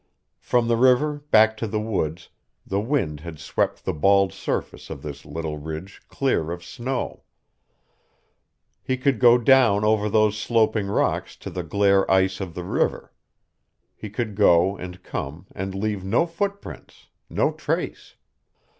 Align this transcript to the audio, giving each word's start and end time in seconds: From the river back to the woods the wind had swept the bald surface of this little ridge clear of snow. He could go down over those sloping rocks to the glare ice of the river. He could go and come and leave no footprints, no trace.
From 0.39 0.67
the 0.67 0.77
river 0.77 1.19
back 1.29 1.55
to 1.57 1.67
the 1.67 1.79
woods 1.79 2.29
the 2.65 2.79
wind 2.79 3.19
had 3.19 3.37
swept 3.37 3.85
the 3.85 3.93
bald 3.93 4.33
surface 4.33 4.89
of 4.89 5.03
this 5.03 5.25
little 5.27 5.59
ridge 5.59 6.01
clear 6.07 6.49
of 6.49 6.65
snow. 6.65 7.21
He 8.81 8.97
could 8.97 9.19
go 9.19 9.37
down 9.37 9.85
over 9.85 10.09
those 10.09 10.39
sloping 10.39 10.87
rocks 10.87 11.35
to 11.35 11.51
the 11.51 11.61
glare 11.61 12.09
ice 12.09 12.41
of 12.41 12.55
the 12.55 12.63
river. 12.65 13.13
He 13.95 14.09
could 14.09 14.33
go 14.33 14.75
and 14.75 15.03
come 15.03 15.45
and 15.53 15.75
leave 15.75 16.03
no 16.03 16.25
footprints, 16.25 17.09
no 17.29 17.51
trace. 17.51 18.15